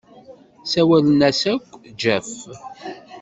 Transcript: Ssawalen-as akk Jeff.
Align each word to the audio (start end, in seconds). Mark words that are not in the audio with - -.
Ssawalen-as 0.63 1.41
akk 1.53 1.67
Jeff. 2.01 2.29